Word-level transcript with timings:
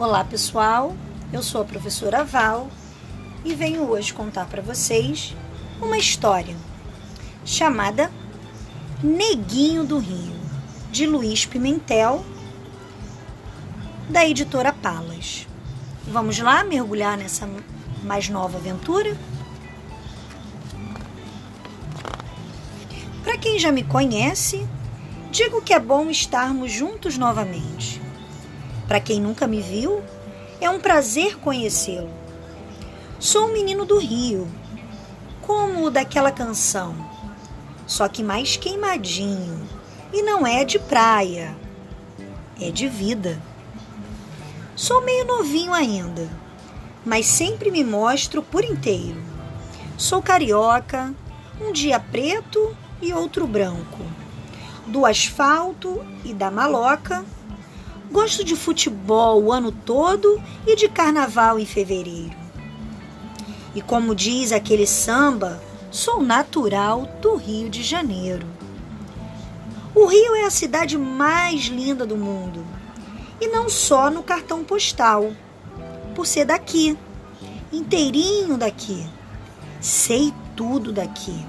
Olá 0.00 0.24
pessoal, 0.24 0.96
eu 1.30 1.42
sou 1.42 1.60
a 1.60 1.64
professora 1.66 2.24
Val 2.24 2.70
e 3.44 3.54
venho 3.54 3.82
hoje 3.82 4.14
contar 4.14 4.46
para 4.46 4.62
vocês 4.62 5.36
uma 5.78 5.98
história 5.98 6.56
chamada 7.44 8.10
Neguinho 9.02 9.84
do 9.84 9.98
Rio, 9.98 10.34
de 10.90 11.06
Luiz 11.06 11.44
Pimentel, 11.44 12.24
da 14.08 14.26
editora 14.26 14.72
Palas. 14.72 15.46
Vamos 16.08 16.38
lá 16.38 16.64
mergulhar 16.64 17.18
nessa 17.18 17.46
mais 18.02 18.26
nova 18.30 18.56
aventura? 18.56 19.14
Para 23.22 23.36
quem 23.36 23.58
já 23.58 23.70
me 23.70 23.84
conhece, 23.84 24.66
digo 25.30 25.60
que 25.60 25.74
é 25.74 25.78
bom 25.78 26.08
estarmos 26.08 26.72
juntos 26.72 27.18
novamente. 27.18 27.99
Para 28.90 28.98
quem 28.98 29.20
nunca 29.20 29.46
me 29.46 29.60
viu, 29.60 30.02
é 30.60 30.68
um 30.68 30.80
prazer 30.80 31.38
conhecê-lo. 31.38 32.10
Sou 33.20 33.46
um 33.46 33.52
menino 33.52 33.84
do 33.84 34.00
Rio, 34.00 34.48
como 35.42 35.84
o 35.84 35.90
daquela 35.92 36.32
canção, 36.32 36.96
só 37.86 38.08
que 38.08 38.20
mais 38.20 38.56
queimadinho. 38.56 39.60
E 40.12 40.22
não 40.22 40.44
é 40.44 40.64
de 40.64 40.80
praia, 40.80 41.54
é 42.60 42.72
de 42.72 42.88
vida. 42.88 43.40
Sou 44.74 45.04
meio 45.04 45.24
novinho 45.24 45.72
ainda, 45.72 46.28
mas 47.06 47.26
sempre 47.26 47.70
me 47.70 47.84
mostro 47.84 48.42
por 48.42 48.64
inteiro. 48.64 49.22
Sou 49.96 50.20
carioca, 50.20 51.14
um 51.60 51.70
dia 51.70 52.00
preto 52.00 52.76
e 53.00 53.12
outro 53.12 53.46
branco. 53.46 54.04
Do 54.84 55.06
asfalto 55.06 56.04
e 56.24 56.34
da 56.34 56.50
maloca 56.50 57.24
Gosto 58.10 58.42
de 58.42 58.56
futebol 58.56 59.40
o 59.40 59.52
ano 59.52 59.70
todo 59.70 60.42
e 60.66 60.74
de 60.74 60.88
carnaval 60.88 61.60
em 61.60 61.64
fevereiro. 61.64 62.34
E 63.72 63.80
como 63.80 64.16
diz 64.16 64.50
aquele 64.50 64.84
samba, 64.84 65.62
sou 65.92 66.20
natural 66.20 67.06
do 67.22 67.36
Rio 67.36 67.70
de 67.70 67.84
Janeiro. 67.84 68.44
O 69.94 70.06
Rio 70.06 70.34
é 70.34 70.44
a 70.44 70.50
cidade 70.50 70.98
mais 70.98 71.66
linda 71.66 72.04
do 72.04 72.16
mundo. 72.16 72.66
E 73.40 73.46
não 73.46 73.68
só 73.68 74.10
no 74.10 74.24
cartão 74.24 74.64
postal, 74.64 75.32
por 76.14 76.26
ser 76.26 76.44
daqui, 76.44 76.98
inteirinho 77.72 78.56
daqui. 78.56 79.06
Sei 79.80 80.34
tudo 80.56 80.92
daqui. 80.92 81.46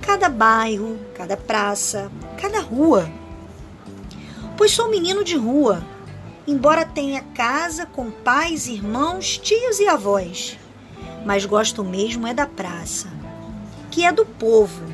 Cada 0.00 0.28
bairro, 0.28 0.98
cada 1.14 1.36
praça, 1.36 2.10
cada 2.40 2.60
rua 2.60 3.10
pois 4.56 4.72
sou 4.72 4.90
menino 4.90 5.24
de 5.24 5.36
rua, 5.36 5.82
embora 6.46 6.84
tenha 6.84 7.22
casa 7.34 7.86
com 7.86 8.10
pais, 8.10 8.66
irmãos, 8.66 9.38
tios 9.38 9.78
e 9.80 9.86
avós. 9.86 10.58
Mas 11.24 11.44
gosto 11.46 11.82
mesmo 11.82 12.26
é 12.26 12.34
da 12.34 12.46
praça, 12.46 13.08
que 13.90 14.04
é 14.04 14.12
do 14.12 14.26
povo, 14.26 14.84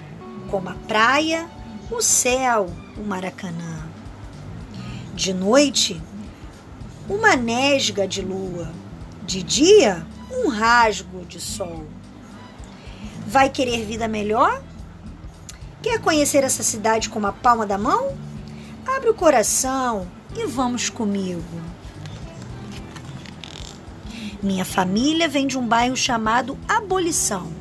como 0.48 0.68
a 0.68 0.74
praia, 0.86 1.48
o 1.90 2.00
céu, 2.00 2.68
o 2.96 3.02
Maracanã. 3.02 3.88
De 5.14 5.34
noite, 5.34 6.00
uma 7.08 7.34
nesga 7.34 8.06
de 8.06 8.22
lua, 8.22 8.70
de 9.24 9.42
dia, 9.42 10.06
um 10.30 10.48
rasgo 10.48 11.24
de 11.26 11.40
sol. 11.40 11.84
Vai 13.26 13.50
querer 13.50 13.84
vida 13.84 14.06
melhor? 14.08 14.62
Quer 15.82 16.00
conhecer 16.00 16.44
essa 16.44 16.62
cidade 16.62 17.08
com 17.08 17.24
a 17.26 17.32
palma 17.32 17.66
da 17.66 17.76
mão? 17.76 18.16
Abre 18.96 19.10
o 19.10 19.14
coração 19.14 20.08
e 20.36 20.46
vamos 20.46 20.90
comigo. 20.90 21.42
Minha 24.42 24.64
família 24.64 25.28
vem 25.28 25.46
de 25.46 25.56
um 25.56 25.66
bairro 25.66 25.96
chamado 25.96 26.58
Abolição. 26.68 27.52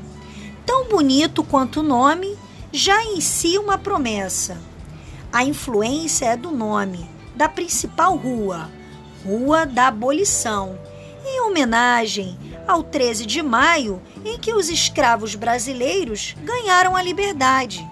Tão 0.66 0.88
bonito 0.88 1.44
quanto 1.44 1.82
o 1.82 1.84
nome, 1.84 2.38
já 2.72 3.04
em 3.04 3.22
si 3.22 3.58
uma 3.58 3.78
promessa. 3.78 4.58
A 5.32 5.44
influência 5.44 6.26
é 6.26 6.36
do 6.36 6.52
nome, 6.52 7.08
da 7.36 7.48
principal 7.48 8.16
rua, 8.16 8.70
Rua 9.24 9.66
da 9.66 9.88
Abolição, 9.88 10.80
em 11.26 11.42
homenagem 11.42 12.38
ao 12.68 12.82
13 12.82 13.26
de 13.26 13.44
maio, 13.44 14.02
em 14.26 14.40
que 14.40 14.54
os 14.54 14.70
escravos 14.70 15.36
brasileiros 15.36 16.36
ganharam 16.44 16.96
a 16.96 17.04
liberdade. 17.04 17.88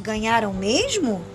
Ganharam 0.00 0.54
mesmo? 0.54 1.31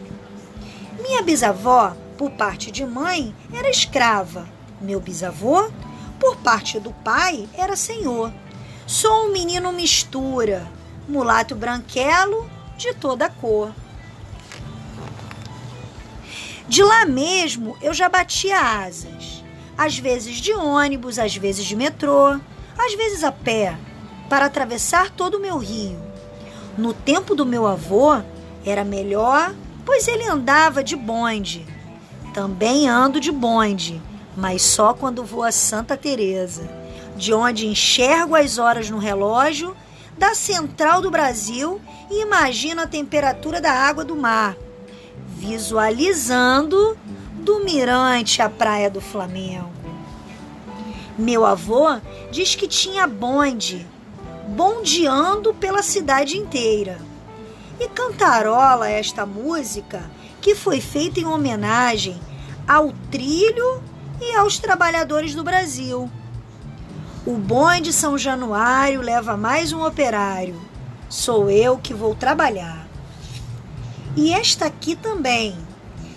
Minha 0.99 1.21
bisavó, 1.21 1.95
por 2.17 2.31
parte 2.31 2.71
de 2.71 2.85
mãe, 2.85 3.35
era 3.53 3.69
escrava. 3.69 4.47
Meu 4.81 4.99
bisavô, 4.99 5.69
por 6.19 6.37
parte 6.37 6.79
do 6.79 6.91
pai, 6.91 7.47
era 7.53 7.75
senhor. 7.75 8.31
Sou 8.85 9.25
um 9.25 9.31
menino 9.31 9.71
mistura, 9.71 10.67
mulato 11.07 11.55
branquelo 11.55 12.49
de 12.77 12.93
toda 12.93 13.29
cor. 13.29 13.71
De 16.67 16.83
lá 16.83 17.05
mesmo 17.05 17.77
eu 17.81 17.93
já 17.93 18.09
batia 18.09 18.59
asas, 18.59 19.43
às 19.77 19.97
vezes 19.97 20.37
de 20.37 20.53
ônibus, 20.53 21.17
às 21.17 21.35
vezes 21.35 21.65
de 21.65 21.75
metrô, 21.75 22.39
às 22.77 22.93
vezes 22.95 23.23
a 23.23 23.31
pé, 23.31 23.77
para 24.29 24.45
atravessar 24.45 25.11
todo 25.11 25.35
o 25.35 25.39
meu 25.39 25.57
rio. 25.57 25.97
No 26.77 26.93
tempo 26.93 27.33
do 27.33 27.45
meu 27.45 27.65
avô, 27.65 28.21
era 28.65 28.83
melhor 28.83 29.53
pois 29.87 30.05
ele 30.05 30.27
andava 30.27 30.83
de 30.83 30.97
bonde. 30.97 31.65
Também 32.33 32.89
ando 32.89 33.21
de 33.21 33.31
bonde, 33.31 34.01
mas 34.35 34.61
só 34.61 34.93
quando 34.93 35.23
vou 35.23 35.43
a 35.43 35.51
Santa 35.51 35.95
Teresa, 35.95 36.69
de 37.15 37.33
onde 37.33 37.65
enxergo 37.65 38.35
as 38.35 38.57
horas 38.57 38.89
no 38.89 38.97
relógio 38.97 39.75
da 40.17 40.35
central 40.35 41.01
do 41.01 41.09
Brasil 41.09 41.79
e 42.11 42.21
imagino 42.21 42.81
a 42.81 42.85
temperatura 42.85 43.61
da 43.61 43.71
água 43.71 44.03
do 44.03 44.15
mar, 44.15 44.57
visualizando 45.25 46.97
do 47.35 47.63
mirante 47.63 48.41
a 48.41 48.49
praia 48.49 48.89
do 48.89 48.99
Flamengo. 48.99 49.71
Meu 51.17 51.45
avô 51.45 51.97
diz 52.29 52.55
que 52.55 52.67
tinha 52.67 53.07
bonde, 53.07 53.87
bondeando 54.49 55.53
pela 55.53 55.81
cidade 55.81 56.37
inteira 56.37 57.06
e 57.79 57.87
cantarola 57.89 58.89
esta 58.89 59.25
música 59.25 60.09
que 60.41 60.55
foi 60.55 60.81
feita 60.81 61.19
em 61.19 61.25
homenagem 61.25 62.19
ao 62.67 62.91
trilho 63.11 63.81
e 64.21 64.35
aos 64.35 64.57
trabalhadores 64.59 65.35
do 65.35 65.43
Brasil. 65.43 66.09
O 67.25 67.33
bonde 67.33 67.91
São 67.91 68.17
Januário 68.17 69.01
leva 69.01 69.35
mais 69.37 69.73
um 69.73 69.85
operário. 69.85 70.59
Sou 71.09 71.49
eu 71.49 71.77
que 71.77 71.93
vou 71.93 72.15
trabalhar. 72.15 72.87
E 74.15 74.33
esta 74.33 74.65
aqui 74.65 74.95
também. 74.95 75.55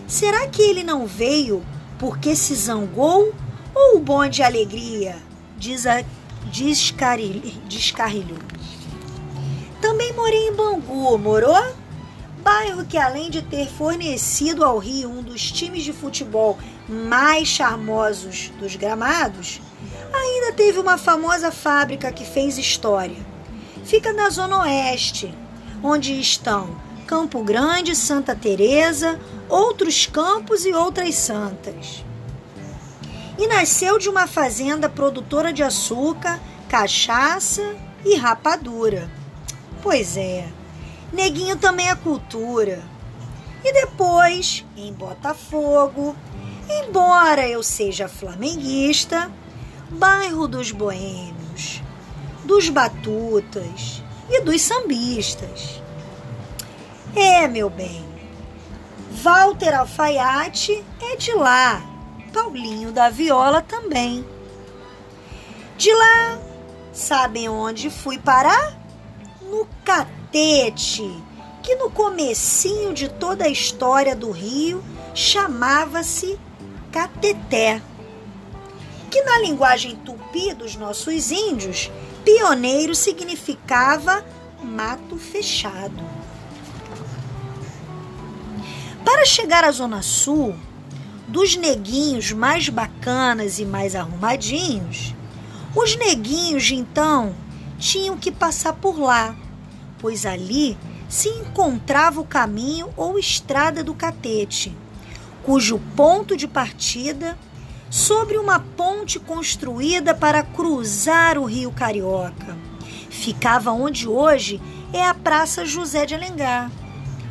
Será 0.07 0.47
que 0.49 0.63
ele 0.63 0.83
não 0.83 1.07
veio 1.07 1.63
porque 1.99 2.35
se 2.35 2.55
zangou 2.55 3.35
ou 3.75 3.97
o 3.97 4.01
bonde 4.01 4.43
alegria? 4.43 5.17
Descarrilhou. 7.69 8.50
Também 9.81 10.13
morei 10.13 10.49
em 10.49 10.53
Bangu, 10.53 11.17
morou? 11.19 11.75
Bairro 12.43 12.85
que, 12.85 12.97
além 12.97 13.31
de 13.31 13.43
ter 13.43 13.69
fornecido 13.69 14.65
ao 14.65 14.79
Rio 14.79 15.11
um 15.11 15.23
dos 15.23 15.51
times 15.51 15.83
de 15.83 15.93
futebol 15.93 16.59
mais 16.89 17.49
charmosos 17.49 18.51
dos 18.59 18.77
gramados, 18.77 19.61
ainda 20.13 20.53
teve 20.53 20.79
uma 20.79 20.99
famosa 20.99 21.51
fábrica 21.51 22.11
que 22.13 22.25
fez 22.25 22.59
história. 22.59 23.17
Fica 23.85 24.13
na 24.13 24.31
Zona 24.31 24.61
Oeste, 24.61 25.35
onde 25.83 26.19
estão 26.19 26.77
Campo 27.07 27.43
Grande, 27.43 27.97
Santa 27.97 28.35
Teresa, 28.35 29.19
outros 29.49 30.07
campos 30.07 30.65
e 30.65 30.73
outras 30.73 31.15
santas. 31.17 32.05
E 33.39 33.47
nasceu 33.47 33.99
de 33.99 34.09
uma 34.09 34.27
fazenda 34.27 34.89
produtora 34.89 35.53
de 35.53 35.63
açúcar, 35.63 36.39
cachaça 36.69 37.75
e 38.05 38.17
rapadura. 38.17 39.20
Pois 39.83 40.17
é, 40.17 40.49
neguinho 41.13 41.57
também 41.57 41.89
é 41.89 41.95
cultura. 41.95 42.83
E 43.65 43.73
depois, 43.73 44.65
em 44.77 44.93
Botafogo, 44.93 46.17
embora 46.69 47.47
eu 47.47 47.63
seja 47.63 48.09
flamenguista, 48.09 49.31
bairro 49.91 50.47
dos 50.47 50.71
boêmios, 50.71 51.83
dos 52.45 52.69
batutas 52.69 54.03
e 54.29 54.41
dos 54.43 54.61
sambistas. 54.63 55.83
É, 57.15 57.49
meu 57.49 57.69
bem, 57.69 58.05
Walter 59.23 59.75
Alfaiate 59.75 60.85
é 61.03 61.17
de 61.17 61.33
lá, 61.33 61.83
Paulinho 62.33 62.93
da 62.93 63.11
Viola 63.11 63.61
também. 63.61 64.25
De 65.77 65.93
lá, 65.93 66.39
sabem 66.93 67.49
onde 67.49 67.91
fui 67.91 68.19
parar? 68.19 68.80
No 69.51 69.67
Catete, 69.85 71.23
que 71.63 71.75
no 71.75 71.91
comecinho 71.91 72.95
de 72.95 73.09
toda 73.09 73.45
a 73.45 73.49
história 73.49 74.15
do 74.15 74.31
Rio 74.31 74.83
chamava-se 75.13 76.39
Cateté. 76.93 77.83
que 79.11 79.23
na 79.23 79.41
linguagem 79.41 79.97
tupi 79.97 80.55
dos 80.55 80.77
nossos 80.77 81.33
índios, 81.33 81.91
pioneiro 82.25 82.95
significava 82.95 84.25
mato 84.63 85.17
fechado. 85.17 86.01
Para 89.05 89.25
chegar 89.25 89.65
à 89.65 89.73
Zona 89.73 90.01
Sul, 90.01 90.55
dos 91.27 91.57
neguinhos 91.57 92.31
mais 92.31 92.69
bacanas 92.69 93.59
e 93.59 93.65
mais 93.65 93.97
arrumadinhos, 93.97 95.13
os 95.75 95.97
neguinhos 95.97 96.71
então 96.71 97.35
tinham 97.81 98.17
que 98.17 98.31
passar 98.31 98.75
por 98.75 99.01
lá, 99.01 99.35
pois 99.99 100.27
ali 100.27 100.77
se 101.09 101.29
encontrava 101.29 102.21
o 102.21 102.27
caminho 102.27 102.91
ou 102.97 103.19
estrada 103.19 103.83
do 103.83 103.95
catete, 103.95 104.77
cujo 105.43 105.81
ponto 105.97 106.37
de 106.37 106.47
partida 106.47 107.37
sobre 107.89 108.37
uma 108.37 108.61
ponte 108.61 109.19
construída 109.19 110.15
para 110.15 110.45
cruzar 110.45 111.37
o 111.39 111.45
Rio 111.45 111.73
Carioca. 111.73 112.57
Ficava 113.09 113.73
onde 113.73 114.07
hoje 114.07 114.61
é 114.93 115.05
a 115.05 115.15
Praça 115.15 115.65
José 115.65 116.07
de 116.07 116.15
Alencar. 116.15 116.71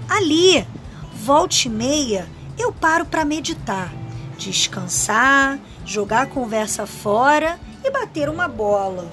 Ali, 0.09 0.67
volte 1.13 1.67
e 1.67 1.71
meia, 1.71 2.27
eu 2.57 2.73
paro 2.73 3.05
para 3.05 3.23
meditar, 3.23 3.93
descansar, 4.37 5.59
jogar 5.85 6.23
a 6.23 6.27
conversa 6.27 6.85
fora 6.85 7.57
e 7.83 7.89
bater 7.91 8.27
uma 8.27 8.47
bola. 8.47 9.09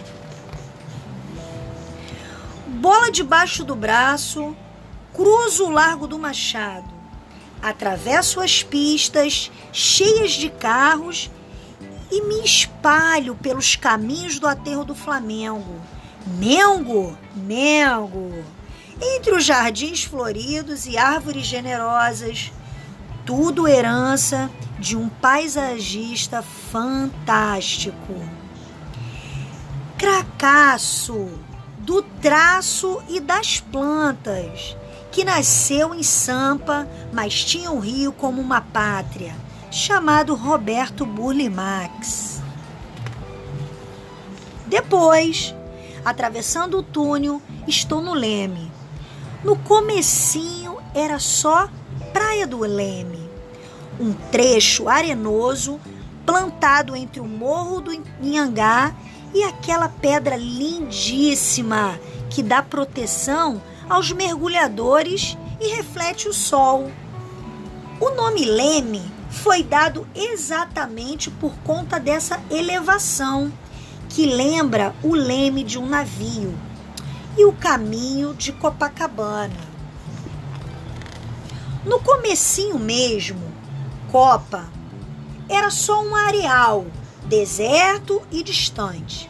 Bola 2.77 3.11
debaixo 3.11 3.65
do 3.65 3.75
braço, 3.75 4.55
cruzo 5.15 5.65
o 5.65 5.71
Largo 5.71 6.07
do 6.07 6.19
Machado, 6.19 6.93
atravesso 7.63 8.39
as 8.39 8.63
pistas 8.63 9.51
cheias 9.73 10.33
de 10.33 10.51
carros 10.51 11.31
e 12.13 12.21
me 12.21 12.45
espalho 12.45 13.35
pelos 13.35 13.77
caminhos 13.77 14.39
do 14.39 14.47
aterro 14.47 14.85
do 14.85 14.95
Flamengo. 14.95 15.81
Mengo, 16.27 17.17
Mengo, 17.35 18.45
entre 19.01 19.35
os 19.35 19.43
jardins 19.43 20.05
floridos 20.05 20.85
e 20.87 20.99
árvores 20.99 21.47
generosas, 21.47 22.53
tudo 23.25 23.67
herança 23.67 24.51
de 24.79 24.99
um 24.99 25.09
paisagista 25.09 26.43
fantástico. 26.43 28.15
Cracaço, 29.97 31.31
do 31.87 32.03
traço 32.03 33.01
e 33.09 33.21
das 33.21 33.61
plantas, 33.61 34.77
que 35.13 35.25
nasceu 35.25 35.95
em 35.95 36.03
Sampa, 36.03 36.87
mas 37.13 37.45
tinha 37.45 37.71
o 37.71 37.79
rio 37.79 38.11
como 38.11 38.43
uma 38.43 38.61
pátria 38.61 39.37
chamado 39.71 40.35
Roberto 40.35 41.07
Burle 41.07 41.49
Max. 41.49 42.43
Depois, 44.67 45.55
atravessando 46.05 46.79
o 46.79 46.83
túnel, 46.83 47.41
estou 47.69 48.01
no 48.03 48.15
Leme. 48.15 48.73
No 49.45 49.57
comecinho 49.57 50.79
era 50.93 51.21
só 51.21 51.69
Praia 52.13 52.49
do 52.49 52.59
Leme, 52.59 53.31
um 54.01 54.13
trecho 54.33 54.89
arenoso 54.89 55.79
plantado 56.25 56.97
entre 56.97 57.21
o 57.21 57.25
Morro 57.25 57.81
do 57.81 57.93
Inhangá 58.21 58.93
e 59.35 59.43
aquela 59.43 59.89
pedra 59.89 60.37
lindíssima 60.37 61.99
que 62.31 62.43
dá 62.43 62.63
proteção 62.63 63.61
aos 63.89 64.13
mergulhadores 64.13 65.37
e 65.61 65.69
reflete 65.75 66.29
o 66.29 66.33
sol. 66.33 66.91
O 68.01 68.11
nome 68.11 68.45
Leme 68.45 69.03
foi 69.31 69.63
dado 69.63 70.07
exatamente 70.15 71.31
por 71.31 71.55
conta 71.59 71.99
dessa 71.99 72.41
elevação, 72.51 73.53
que 74.09 74.27
lembra 74.27 74.95
o 75.03 75.15
leme 75.15 75.63
de 75.63 75.79
um 75.79 75.87
navio, 75.87 76.55
e 77.37 77.45
o 77.45 77.53
caminho 77.53 78.35
de 78.35 78.53
Copacabana. 78.53 79.67
No 81.85 82.01
comecinho 82.01 82.79
mesmo, 82.79 83.41
Copa 84.11 84.67
era 85.49 85.71
só 85.71 86.03
um 86.03 86.17
areal, 86.17 86.87
deserto 87.29 88.23
e 88.31 88.43
distante, 88.43 89.29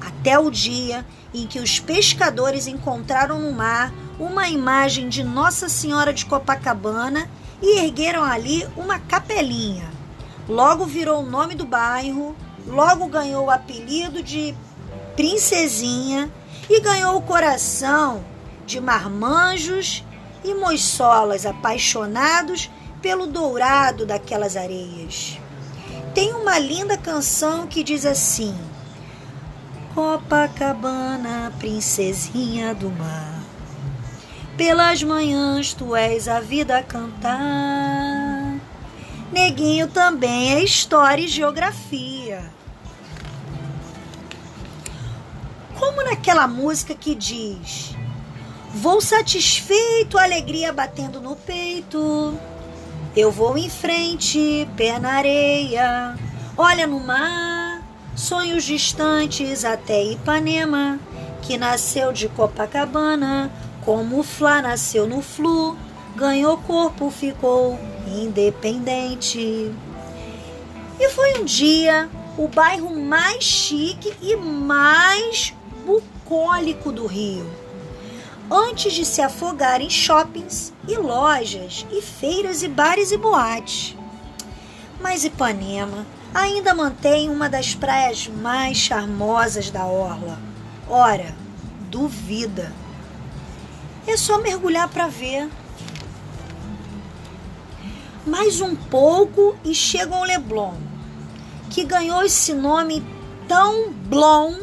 até 0.00 0.38
o 0.38 0.50
dia 0.50 1.06
em 1.32 1.46
que 1.46 1.60
os 1.60 1.78
pescadores 1.78 2.66
encontraram 2.66 3.38
no 3.38 3.52
mar 3.52 3.92
uma 4.18 4.48
imagem 4.48 5.08
de 5.08 5.22
Nossa 5.22 5.68
Senhora 5.68 6.12
de 6.12 6.26
Copacabana 6.26 7.30
e 7.62 7.78
ergueram 7.78 8.24
ali 8.24 8.66
uma 8.76 8.98
capelinha. 8.98 9.88
Logo 10.48 10.84
virou 10.84 11.22
o 11.22 11.30
nome 11.30 11.54
do 11.54 11.64
bairro, 11.64 12.34
logo 12.66 13.06
ganhou 13.06 13.46
o 13.46 13.50
apelido 13.50 14.22
de 14.22 14.54
Princesinha 15.14 16.30
e 16.68 16.80
ganhou 16.80 17.16
o 17.16 17.22
coração 17.22 18.24
de 18.66 18.80
marmanjos 18.80 20.04
e 20.42 20.52
moissolas 20.54 21.46
apaixonados 21.46 22.68
pelo 23.00 23.26
dourado 23.26 24.04
daquelas 24.04 24.56
areias. 24.56 25.38
Tem 26.14 26.32
uma 26.32 26.58
linda 26.58 26.96
canção 26.96 27.66
que 27.66 27.84
diz 27.84 28.04
assim: 28.04 28.56
Copacabana, 29.94 31.52
princesinha 31.58 32.74
do 32.74 32.90
mar. 32.90 33.40
Pelas 34.56 35.02
manhãs 35.02 35.72
tu 35.72 35.94
és 35.94 36.28
a 36.28 36.40
vida 36.40 36.76
a 36.76 36.82
cantar. 36.82 38.58
Neguinho 39.32 39.86
também 39.86 40.52
é 40.54 40.62
história 40.62 41.22
e 41.22 41.28
geografia. 41.28 42.42
Como 45.78 46.02
naquela 46.02 46.48
música 46.48 46.94
que 46.94 47.14
diz: 47.14 47.94
Vou 48.74 49.00
satisfeito, 49.00 50.18
alegria 50.18 50.72
batendo 50.72 51.20
no 51.20 51.36
peito. 51.36 52.38
Eu 53.16 53.30
vou 53.30 53.58
em 53.58 53.68
frente, 53.68 54.68
pé 54.76 54.98
na 54.98 55.14
areia. 55.14 56.16
Olha 56.56 56.86
no 56.86 57.00
mar, 57.00 57.82
sonhos 58.14 58.64
distantes 58.64 59.64
até 59.64 60.02
Ipanema, 60.04 60.98
que 61.42 61.58
nasceu 61.58 62.12
de 62.12 62.28
Copacabana 62.28 63.50
como 63.84 64.20
o 64.20 64.22
Flá 64.22 64.60
nasceu 64.60 65.06
no 65.06 65.22
Flu, 65.22 65.76
ganhou 66.14 66.56
corpo, 66.58 67.10
ficou 67.10 67.78
independente. 68.06 69.72
E 70.98 71.08
foi 71.08 71.40
um 71.40 71.44
dia 71.44 72.08
o 72.36 72.46
bairro 72.46 72.94
mais 72.94 73.42
chique 73.42 74.12
e 74.20 74.36
mais 74.36 75.54
bucólico 75.84 76.92
do 76.92 77.06
Rio. 77.06 77.50
Antes 78.50 78.92
de 78.92 79.04
se 79.04 79.22
afogar 79.22 79.80
em 79.80 79.88
shoppings 79.88 80.72
e 80.88 80.96
lojas 80.96 81.86
e 81.92 82.02
feiras 82.02 82.64
e 82.64 82.68
bares 82.68 83.12
e 83.12 83.16
boates. 83.16 83.96
Mas 85.00 85.24
Ipanema 85.24 86.04
ainda 86.34 86.74
mantém 86.74 87.30
uma 87.30 87.48
das 87.48 87.74
praias 87.76 88.26
mais 88.26 88.76
charmosas 88.76 89.70
da 89.70 89.86
orla. 89.86 90.38
Ora, 90.88 91.32
duvida. 91.88 92.72
É 94.06 94.16
só 94.16 94.38
mergulhar 94.38 94.88
para 94.88 95.06
ver. 95.06 95.48
Mais 98.26 98.60
um 98.60 98.74
pouco 98.74 99.56
e 99.64 99.72
chega 99.72 100.14
ao 100.14 100.24
Leblon, 100.24 100.74
que 101.70 101.84
ganhou 101.84 102.22
esse 102.24 102.52
nome 102.52 103.04
tão 103.46 103.92
blon, 103.92 104.54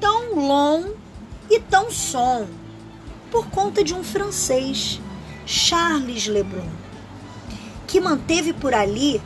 tão 0.00 0.34
long 0.34 0.92
e 1.48 1.60
tão 1.60 1.90
som, 1.90 2.46
por 3.32 3.48
conta 3.48 3.82
de 3.82 3.94
um 3.94 4.04
francês, 4.04 5.00
Charles 5.46 6.26
Leblon, 6.26 6.68
que 7.86 7.98
manteve 7.98 8.52
por 8.52 8.74
ali, 8.74 9.22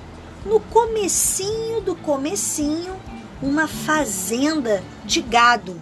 no 0.47 0.61
comecinho 0.61 1.81
do 1.81 1.97
comecinho, 1.97 2.95
uma 3.43 3.67
fazenda 3.67 4.83
de 5.05 5.21
gado. 5.21 5.79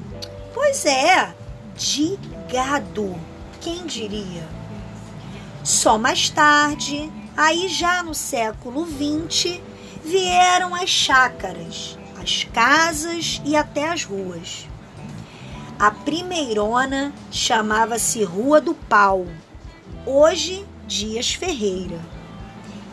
Pois 0.55 0.87
é, 0.87 1.35
de 1.77 2.19
gado 2.51 3.15
quem 3.61 3.87
diria? 3.87 4.49
Só 5.63 5.99
mais 5.99 6.31
tarde, 6.31 7.13
aí 7.37 7.69
já 7.69 8.03
no 8.03 8.15
século 8.15 8.87
XX, 8.87 9.61
vieram 10.03 10.75
as 10.75 10.89
chácaras, 10.89 11.99
as 12.21 12.45
casas 12.45 13.43
e 13.45 13.55
até 13.55 13.89
as 13.91 14.05
ruas. 14.05 14.67
A 15.79 15.91
primeirona 15.91 17.13
chamava-se 17.33 18.23
Rua 18.23 18.61
do 18.61 18.75
Pau, 18.75 19.27
hoje 20.07 20.65
Dias 20.87 21.35
Ferreira, 21.35 22.01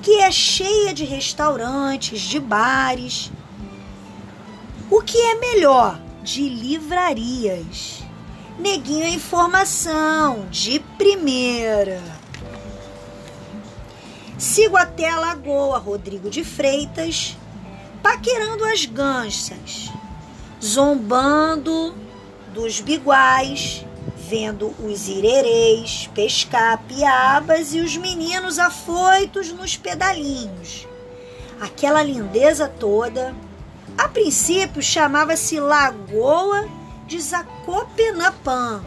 que 0.02 0.18
é 0.18 0.32
cheia 0.32 0.92
de 0.92 1.06
restaurantes, 1.06 2.22
de 2.22 2.40
bares. 2.40 3.32
O 4.90 5.02
que 5.02 5.18
é 5.18 5.36
melhor, 5.36 6.02
de 6.24 6.50
livrarias. 6.50 8.04
Neguinho 8.58 9.06
é 9.06 9.10
informação 9.10 10.48
de 10.50 10.80
primeira. 10.98 12.02
Sigo 14.40 14.76
até 14.76 15.08
a 15.08 15.20
Lagoa 15.20 15.78
Rodrigo 15.78 16.32
de 16.32 16.44
Freitas, 16.44 17.38
paquerando 18.02 18.66
as 18.66 18.86
gansas, 18.86 19.92
zombando 20.62 21.94
dos 22.54 22.80
biguais, 22.80 23.86
vendo 24.30 24.74
os 24.80 25.08
irerês 25.08 26.10
pescar 26.14 26.82
piabas 26.88 27.74
e 27.74 27.80
os 27.80 27.98
meninos 27.98 28.60
afoitos 28.60 29.52
nos 29.52 29.78
pedalinhos. 29.78 30.88
Aquela 31.60 32.02
lindeza 32.02 32.68
toda, 32.68 33.36
a 33.98 34.08
princípio 34.08 34.82
chamava-se 34.82 35.60
Lagoa 35.60 36.68
de 37.08 37.20
Zacopenapã, 37.20 38.84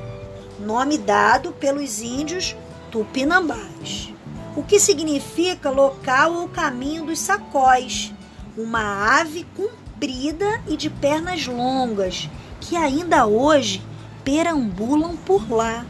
nome 0.58 0.98
dado 0.98 1.52
pelos 1.52 2.00
índios 2.00 2.56
tupinambás, 2.90 4.12
o 4.56 4.62
que 4.62 4.80
significa 4.80 5.70
local 5.70 6.34
ou 6.34 6.48
caminho 6.48 7.04
dos 7.04 7.18
sacóis, 7.18 8.12
uma 8.56 9.20
ave 9.20 9.46
comprida 9.56 10.62
e 10.66 10.76
de 10.76 10.88
pernas 10.88 11.46
longas 11.46 12.28
que 12.64 12.76
ainda 12.76 13.26
hoje 13.26 13.82
perambulam 14.24 15.16
por 15.16 15.50
lá. 15.50 15.84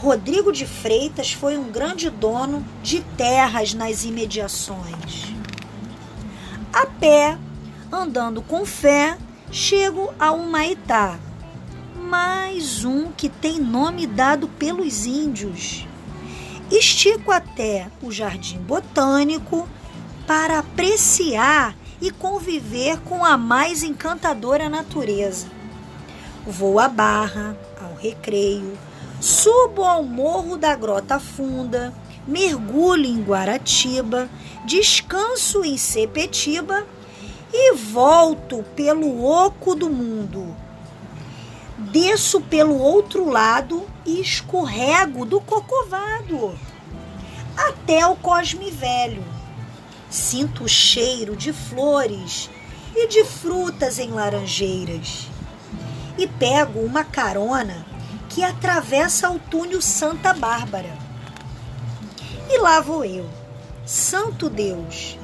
Rodrigo 0.00 0.52
de 0.52 0.66
Freitas 0.66 1.32
foi 1.32 1.58
um 1.58 1.70
grande 1.70 2.10
dono 2.10 2.64
de 2.82 3.00
terras 3.16 3.74
nas 3.74 4.04
imediações. 4.04 5.34
A 6.72 6.86
pé, 6.86 7.36
andando 7.90 8.40
com 8.40 8.64
fé, 8.64 9.18
chego 9.50 10.12
a 10.18 10.30
Humaitá, 10.30 11.18
mais 11.96 12.84
um 12.84 13.10
que 13.10 13.28
tem 13.28 13.58
nome 13.58 14.06
dado 14.06 14.46
pelos 14.46 15.06
índios. 15.06 15.86
Estico 16.70 17.32
até 17.32 17.88
o 18.02 18.12
jardim 18.12 18.58
botânico 18.58 19.68
para 20.26 20.60
apreciar 20.60 21.74
e 22.00 22.10
conviver 22.10 23.00
com 23.00 23.24
a 23.24 23.36
mais 23.36 23.82
encantadora 23.82 24.68
natureza. 24.68 25.63
Vou 26.46 26.78
à 26.78 26.88
barra, 26.88 27.56
ao 27.80 27.94
recreio, 27.94 28.78
subo 29.18 29.82
ao 29.82 30.04
morro 30.04 30.58
da 30.58 30.74
Grota 30.74 31.18
Funda, 31.18 31.90
mergulho 32.28 33.06
em 33.06 33.22
Guaratiba, 33.22 34.28
descanso 34.66 35.64
em 35.64 35.78
Sepetiba 35.78 36.86
e 37.50 37.72
volto 37.72 38.62
pelo 38.76 39.24
oco 39.24 39.74
do 39.74 39.88
mundo. 39.88 40.54
Desço 41.78 42.42
pelo 42.42 42.78
outro 42.78 43.26
lado 43.26 43.86
e 44.04 44.20
escorrego 44.20 45.24
do 45.24 45.40
cocovado 45.40 46.54
até 47.56 48.06
o 48.06 48.16
Cosme 48.16 48.70
Velho. 48.70 49.24
Sinto 50.10 50.64
o 50.64 50.68
cheiro 50.68 51.34
de 51.34 51.54
flores 51.54 52.50
e 52.94 53.08
de 53.08 53.24
frutas 53.24 53.98
em 53.98 54.10
laranjeiras 54.10 55.32
e 56.16 56.26
pego 56.26 56.80
uma 56.80 57.04
carona 57.04 57.84
que 58.28 58.42
atravessa 58.42 59.30
o 59.30 59.38
túnel 59.38 59.80
Santa 59.80 60.32
Bárbara. 60.32 60.96
E 62.48 62.58
lá 62.58 62.80
vou 62.80 63.04
eu, 63.04 63.28
Santo 63.86 64.50
Deus, 64.50 65.18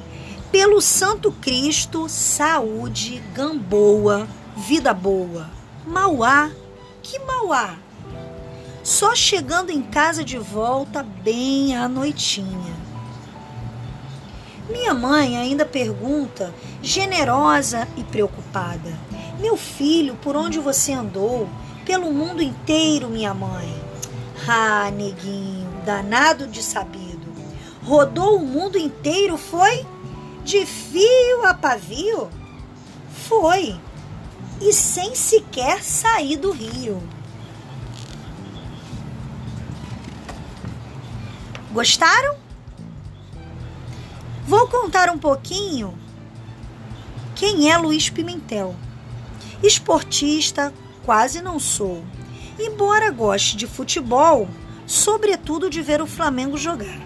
pelo 0.51 0.81
Santo 0.81 1.31
Cristo, 1.31 2.07
saúde, 2.09 3.21
gamboa, 3.33 4.27
vida 4.55 4.93
boa. 4.93 5.49
Mauá, 5.85 6.51
que 7.01 7.19
Mauá? 7.19 7.75
Só 8.83 9.15
chegando 9.15 9.71
em 9.71 9.81
casa 9.81 10.23
de 10.23 10.37
volta 10.37 11.03
bem 11.03 11.75
à 11.75 11.87
noitinha. 11.87 12.75
Minha 14.69 14.93
mãe 14.93 15.37
ainda 15.37 15.65
pergunta, 15.65 16.53
generosa 16.81 17.87
e 17.97 18.03
preocupada: 18.03 18.97
Meu 19.41 19.57
filho, 19.57 20.15
por 20.21 20.35
onde 20.35 20.59
você 20.59 20.93
andou? 20.93 21.49
Pelo 21.83 22.13
mundo 22.13 22.43
inteiro, 22.43 23.09
minha 23.09 23.33
mãe. 23.33 23.67
Ah, 24.47 24.91
neguinho, 24.91 25.67
danado 25.83 26.45
de 26.45 26.61
sabido. 26.61 27.27
Rodou 27.83 28.37
o 28.37 28.45
mundo 28.45 28.77
inteiro, 28.77 29.39
foi? 29.39 29.83
De 30.43 30.63
fio 30.63 31.43
a 31.43 31.55
pavio? 31.55 32.29
Foi. 33.27 33.79
E 34.61 34.71
sem 34.71 35.15
sequer 35.15 35.81
sair 35.83 36.37
do 36.37 36.51
rio. 36.51 37.01
Gostaram? 41.71 42.35
Vou 44.45 44.67
contar 44.67 45.09
um 45.09 45.17
pouquinho 45.17 45.97
quem 47.35 47.71
é 47.71 47.77
Luiz 47.77 48.07
Pimentel. 48.07 48.75
Esportista, 49.63 50.73
quase 51.05 51.41
não 51.41 51.59
sou. 51.59 52.03
Embora 52.59 53.11
goste 53.11 53.55
de 53.55 53.67
futebol, 53.67 54.47
sobretudo 54.85 55.69
de 55.69 55.81
ver 55.81 56.01
o 56.01 56.07
Flamengo 56.07 56.57
jogar. 56.57 56.99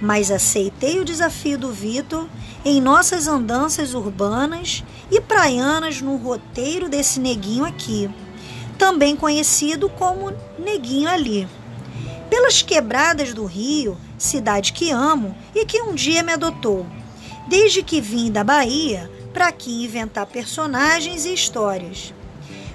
Mas 0.00 0.30
aceitei 0.30 1.00
o 1.00 1.04
desafio 1.04 1.58
do 1.58 1.72
Vitor 1.72 2.26
em 2.64 2.80
nossas 2.80 3.26
andanças 3.26 3.94
urbanas 3.94 4.84
e 5.10 5.20
praianas 5.20 6.00
no 6.00 6.16
roteiro 6.16 6.88
desse 6.88 7.18
neguinho 7.18 7.64
aqui, 7.64 8.08
também 8.78 9.16
conhecido 9.16 9.88
como 9.88 10.32
Neguinho 10.58 11.08
Ali. 11.08 11.48
Pelas 12.30 12.62
quebradas 12.62 13.34
do 13.34 13.44
Rio, 13.44 13.98
cidade 14.16 14.72
que 14.72 14.90
amo 14.90 15.36
e 15.54 15.66
que 15.66 15.82
um 15.82 15.94
dia 15.94 16.22
me 16.22 16.32
adotou. 16.32 16.86
Desde 17.48 17.82
que 17.82 18.00
vim 18.00 18.30
da 18.30 18.44
Bahia 18.44 19.10
para 19.32 19.48
aqui 19.48 19.84
inventar 19.84 20.26
personagens 20.26 21.24
e 21.24 21.32
histórias. 21.32 22.12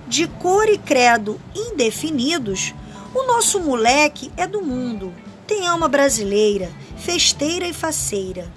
De 0.07 0.27
cor 0.27 0.69
e 0.69 0.77
credo 0.77 1.39
indefinidos, 1.55 2.73
o 3.13 3.23
nosso 3.23 3.59
moleque 3.59 4.31
é 4.37 4.45
do 4.45 4.61
mundo, 4.61 5.13
tem 5.47 5.67
alma 5.67 5.87
brasileira, 5.87 6.71
festeira 6.97 7.67
e 7.67 7.73
faceira, 7.73 8.51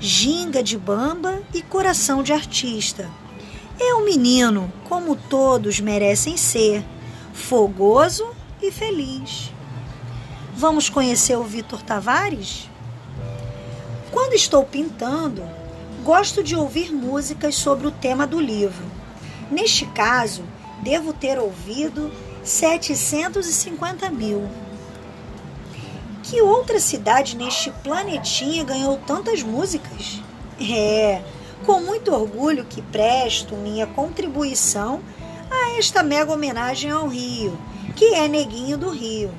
ginga 0.00 0.62
de 0.62 0.78
bamba 0.78 1.42
e 1.54 1.62
coração 1.62 2.22
de 2.22 2.32
artista. 2.32 3.10
É 3.78 3.94
um 3.94 4.04
menino, 4.04 4.72
como 4.88 5.16
todos 5.16 5.80
merecem 5.80 6.36
ser, 6.36 6.84
fogoso 7.32 8.28
e 8.60 8.70
feliz. 8.70 9.52
Vamos 10.54 10.88
conhecer 10.88 11.36
o 11.36 11.44
Vitor 11.44 11.82
Tavares? 11.82 12.68
Quando 14.10 14.34
estou 14.34 14.64
pintando, 14.64 15.42
gosto 16.00 16.42
de 16.42 16.56
ouvir 16.56 16.92
músicas 16.92 17.54
sobre 17.54 17.86
o 17.86 17.90
tema 17.90 18.26
do 18.26 18.40
livro. 18.40 18.84
Neste 19.50 19.84
caso, 19.86 20.42
devo 20.82 21.12
ter 21.12 21.38
ouvido 21.38 22.10
750 22.42 24.10
mil. 24.10 24.48
Que 26.22 26.40
outra 26.40 26.80
cidade 26.80 27.36
neste 27.36 27.70
planetinha 27.82 28.64
ganhou 28.64 28.96
tantas 29.06 29.42
músicas? 29.42 30.22
É, 30.60 31.22
com 31.66 31.80
muito 31.80 32.12
orgulho 32.14 32.64
que 32.64 32.80
presto 32.80 33.56
minha 33.56 33.86
contribuição 33.86 35.00
a 35.50 35.78
esta 35.78 36.02
mega 36.02 36.32
homenagem 36.32 36.90
ao 36.90 37.08
Rio, 37.08 37.58
que 37.96 38.14
é 38.14 38.28
Neguinho 38.28 38.78
do 38.78 38.90
Rio. 38.90 39.30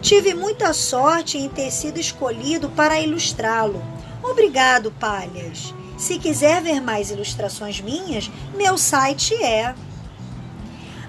Tive 0.00 0.34
muita 0.34 0.72
sorte 0.72 1.38
em 1.38 1.48
ter 1.48 1.70
sido 1.70 2.00
escolhido 2.00 2.68
para 2.70 3.00
ilustrá-lo. 3.00 3.80
Obrigado, 4.22 4.92
Palhas. 4.92 5.74
Se 5.96 6.18
quiser 6.18 6.62
ver 6.62 6.80
mais 6.80 7.10
ilustrações 7.10 7.80
minhas, 7.80 8.30
meu 8.56 8.78
site 8.78 9.34
é. 9.34 9.74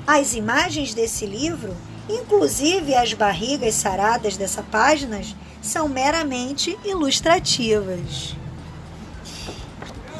As 0.05 0.33
imagens 0.33 0.93
desse 0.93 1.25
livro, 1.25 1.75
inclusive 2.09 2.93
as 2.93 3.13
barrigas 3.13 3.75
saradas 3.75 4.35
dessa 4.35 4.61
página, 4.63 5.21
são 5.61 5.87
meramente 5.87 6.77
ilustrativas. 6.83 8.35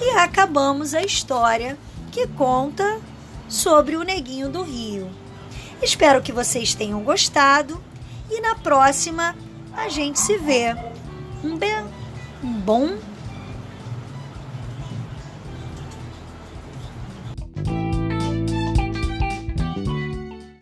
E 0.02 0.10
acabamos 0.12 0.94
a 0.94 1.02
história 1.02 1.78
que 2.12 2.28
conta 2.28 3.00
sobre 3.50 3.96
o 3.96 4.04
Neguinho 4.04 4.50
do 4.50 4.64
Rio. 4.64 5.10
Espero 5.82 6.22
que 6.22 6.32
vocês 6.32 6.74
tenham 6.74 7.04
gostado 7.04 7.82
e 8.32 8.40
na 8.40 8.56
próxima 8.56 9.36
a 9.76 9.90
gente 9.90 10.20
se 10.20 10.38
vê. 10.38 10.76
Um, 11.44 11.58
be 11.58 11.68
um 11.76 11.83
bom 12.65 13.12